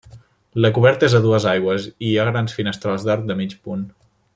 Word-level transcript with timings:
La 0.65 0.71
coberta 0.77 1.09
és 1.09 1.15
a 1.19 1.21
dues 1.25 1.45
aigües 1.53 1.85
i 1.91 2.09
hi 2.09 2.17
ha 2.23 2.27
grans 2.31 2.59
finestrals 2.61 3.07
d'arc 3.11 3.33
de 3.33 3.41
mig 3.45 3.59
punt. 3.69 3.87